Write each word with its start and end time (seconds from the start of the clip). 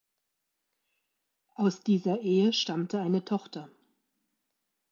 Aus 1.53 1.81
dieser 1.81 2.21
Ehe 2.21 2.53
stammte 2.53 2.99
eine 3.01 3.23
Tochter. 3.23 3.69